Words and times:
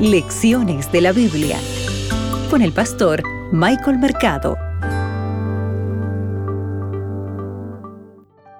Lecciones 0.00 0.92
de 0.92 1.00
la 1.00 1.12
Biblia 1.12 1.58
con 2.50 2.60
el 2.60 2.70
pastor 2.70 3.22
Michael 3.50 3.98
Mercado. 3.98 4.58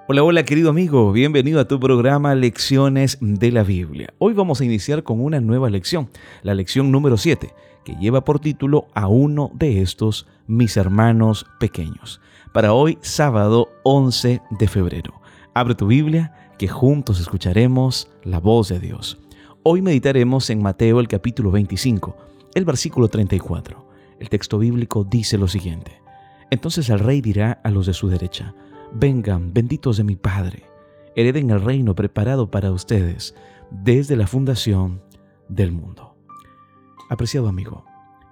Hola, 0.07 0.23
hola 0.23 0.43
querido 0.45 0.71
amigo, 0.71 1.11
bienvenido 1.11 1.59
a 1.59 1.67
tu 1.67 1.79
programa 1.79 2.33
Lecciones 2.33 3.19
de 3.21 3.51
la 3.51 3.61
Biblia. 3.61 4.15
Hoy 4.17 4.33
vamos 4.33 4.61
a 4.61 4.65
iniciar 4.65 5.03
con 5.03 5.23
una 5.23 5.39
nueva 5.39 5.69
lección, 5.69 6.09
la 6.41 6.55
lección 6.55 6.91
número 6.91 7.17
7, 7.17 7.53
que 7.85 7.95
lleva 7.97 8.25
por 8.25 8.39
título 8.39 8.87
a 8.95 9.07
uno 9.07 9.51
de 9.53 9.83
estos 9.83 10.25
mis 10.47 10.75
hermanos 10.75 11.45
pequeños. 11.59 12.19
Para 12.51 12.73
hoy, 12.73 12.97
sábado 13.01 13.69
11 13.83 14.41
de 14.49 14.67
febrero. 14.67 15.21
Abre 15.53 15.75
tu 15.75 15.85
Biblia, 15.85 16.33
que 16.57 16.67
juntos 16.67 17.19
escucharemos 17.19 18.09
la 18.23 18.39
voz 18.39 18.69
de 18.69 18.79
Dios. 18.79 19.19
Hoy 19.63 19.81
meditaremos 19.81 20.49
en 20.49 20.61
Mateo 20.61 20.99
el 20.99 21.07
capítulo 21.07 21.51
25, 21.51 22.15
el 22.53 22.63
versículo 22.63 23.09
34. 23.09 23.85
El 24.19 24.29
texto 24.29 24.59
bíblico 24.59 25.03
dice 25.03 25.37
lo 25.37 25.47
siguiente. 25.47 26.01
Entonces 26.49 26.89
el 26.89 26.99
rey 26.99 27.19
dirá 27.21 27.59
a 27.63 27.71
los 27.71 27.85
de 27.85 27.93
su 27.93 28.07
derecha, 28.07 28.55
vengan, 28.93 29.53
benditos 29.53 29.97
de 29.97 30.05
mi 30.05 30.15
Padre, 30.15 30.63
hereden 31.15 31.49
el 31.49 31.61
reino 31.61 31.95
preparado 31.95 32.49
para 32.49 32.71
ustedes 32.71 33.35
desde 33.69 34.15
la 34.15 34.27
fundación 34.27 35.01
del 35.49 35.73
mundo. 35.73 36.15
Apreciado 37.09 37.49
amigo, 37.49 37.83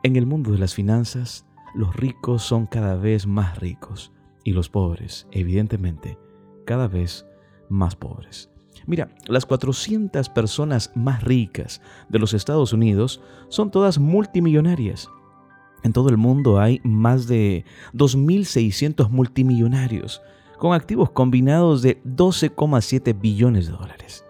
en 0.03 0.15
el 0.15 0.25
mundo 0.25 0.51
de 0.51 0.59
las 0.59 0.73
finanzas, 0.73 1.45
los 1.73 1.95
ricos 1.95 2.43
son 2.43 2.65
cada 2.65 2.95
vez 2.95 3.27
más 3.27 3.59
ricos 3.59 4.13
y 4.45 4.51
los 4.51 4.69
pobres, 4.69 5.27
evidentemente, 5.31 6.17
cada 6.65 6.87
vez 6.87 7.25
más 7.67 7.95
pobres. 7.95 8.49
Mira, 8.85 9.09
las 9.27 9.45
400 9.45 10.29
personas 10.29 10.91
más 10.95 11.23
ricas 11.23 11.81
de 12.09 12.19
los 12.19 12.33
Estados 12.33 12.73
Unidos 12.73 13.21
son 13.49 13.71
todas 13.71 13.97
multimillonarias. 13.97 15.09
En 15.83 15.93
todo 15.93 16.09
el 16.09 16.17
mundo 16.17 16.59
hay 16.59 16.81
más 16.83 17.27
de 17.27 17.65
2.600 17.93 19.09
multimillonarios 19.09 20.21
con 20.57 20.73
activos 20.73 21.11
combinados 21.11 21.81
de 21.81 22.01
12,7 22.03 23.19
billones 23.19 23.67
de 23.67 23.73
dólares. 23.73 24.25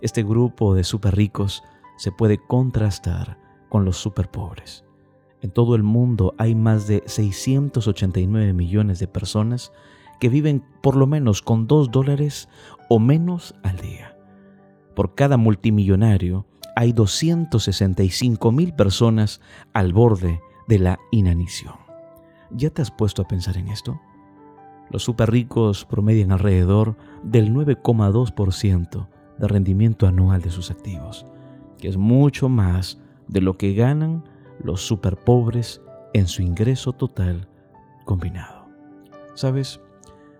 Este 0.00 0.22
grupo 0.22 0.74
de 0.74 0.84
super 0.84 1.14
ricos 1.16 1.62
se 1.96 2.12
puede 2.12 2.38
contrastar 2.38 3.38
con 3.68 3.84
los 3.84 3.96
super 3.96 4.30
pobres. 4.30 4.84
En 5.40 5.50
todo 5.50 5.74
el 5.74 5.82
mundo 5.82 6.34
hay 6.38 6.54
más 6.54 6.86
de 6.86 7.02
689 7.06 8.52
millones 8.52 8.98
de 8.98 9.08
personas 9.08 9.72
que 10.20 10.28
viven 10.28 10.64
por 10.82 10.96
lo 10.96 11.06
menos 11.06 11.42
con 11.42 11.66
2 11.66 11.90
dólares 11.90 12.48
o 12.88 12.98
menos 12.98 13.54
al 13.62 13.76
día. 13.78 14.16
Por 14.94 15.14
cada 15.14 15.36
multimillonario 15.36 16.46
hay 16.74 16.92
265 16.92 18.52
mil 18.52 18.72
personas 18.74 19.40
al 19.72 19.92
borde 19.92 20.40
de 20.68 20.78
la 20.78 20.98
inanición. 21.10 21.74
¿Ya 22.50 22.70
te 22.70 22.82
has 22.82 22.90
puesto 22.90 23.22
a 23.22 23.28
pensar 23.28 23.56
en 23.56 23.68
esto? 23.68 24.00
Los 24.90 25.02
super 25.02 25.30
ricos 25.30 25.84
promedian 25.84 26.32
alrededor 26.32 26.96
del 27.22 27.52
9,2% 27.52 29.08
de 29.38 29.48
rendimiento 29.48 30.06
anual 30.06 30.40
de 30.40 30.50
sus 30.50 30.70
activos, 30.70 31.26
que 31.78 31.88
es 31.88 31.96
mucho 31.96 32.48
más 32.48 33.00
de 33.28 33.40
lo 33.40 33.58
que 33.58 33.74
ganan 33.74 34.24
los 34.62 34.80
super 34.80 35.16
pobres 35.16 35.82
en 36.14 36.26
su 36.26 36.42
ingreso 36.42 36.92
total 36.92 37.48
combinado. 38.04 38.68
¿Sabes? 39.34 39.80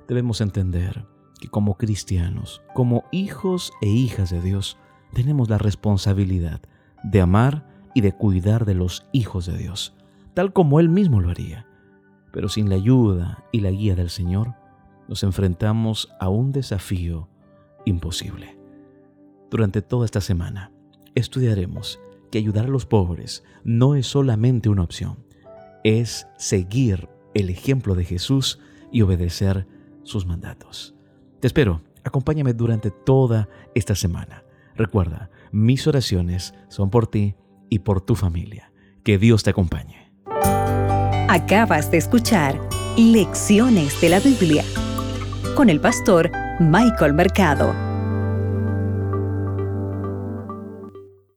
Debemos 0.08 0.40
entender 0.40 1.06
que 1.38 1.48
como 1.48 1.76
cristianos, 1.76 2.62
como 2.74 3.04
hijos 3.12 3.72
e 3.82 3.88
hijas 3.88 4.30
de 4.30 4.40
Dios, 4.40 4.78
tenemos 5.12 5.50
la 5.50 5.58
responsabilidad 5.58 6.62
de 7.04 7.20
amar 7.20 7.66
y 7.94 8.00
de 8.00 8.12
cuidar 8.12 8.64
de 8.64 8.74
los 8.74 9.06
hijos 9.12 9.46
de 9.46 9.56
Dios, 9.56 9.94
tal 10.34 10.52
como 10.52 10.80
Él 10.80 10.88
mismo 10.88 11.20
lo 11.20 11.30
haría. 11.30 11.66
Pero 12.32 12.48
sin 12.48 12.68
la 12.68 12.76
ayuda 12.76 13.44
y 13.52 13.60
la 13.60 13.70
guía 13.70 13.94
del 13.94 14.10
Señor, 14.10 14.54
nos 15.08 15.22
enfrentamos 15.22 16.08
a 16.20 16.28
un 16.28 16.52
desafío 16.52 17.28
imposible. 17.84 18.58
Durante 19.50 19.82
toda 19.82 20.04
esta 20.04 20.20
semana, 20.20 20.72
estudiaremos 21.14 22.00
que 22.30 22.38
ayudar 22.38 22.66
a 22.66 22.68
los 22.68 22.86
pobres 22.86 23.44
no 23.64 23.94
es 23.94 24.06
solamente 24.06 24.68
una 24.68 24.82
opción, 24.82 25.24
es 25.84 26.26
seguir 26.36 27.08
el 27.34 27.50
ejemplo 27.50 27.94
de 27.94 28.04
Jesús 28.04 28.58
y 28.90 29.02
obedecer 29.02 29.66
sus 30.08 30.26
mandatos. 30.26 30.94
Te 31.40 31.46
espero, 31.46 31.82
acompáñame 32.02 32.54
durante 32.54 32.90
toda 32.90 33.48
esta 33.74 33.94
semana. 33.94 34.42
Recuerda, 34.74 35.30
mis 35.52 35.86
oraciones 35.86 36.54
son 36.68 36.90
por 36.90 37.06
ti 37.06 37.34
y 37.68 37.80
por 37.80 38.00
tu 38.00 38.14
familia. 38.16 38.72
Que 39.04 39.18
Dios 39.18 39.42
te 39.42 39.50
acompañe. 39.50 40.12
Acabas 41.28 41.90
de 41.90 41.98
escuchar 41.98 42.58
Lecciones 42.96 44.00
de 44.00 44.08
la 44.08 44.18
Biblia 44.18 44.64
con 45.54 45.68
el 45.68 45.80
pastor 45.80 46.30
Michael 46.58 47.14
Mercado. 47.14 47.87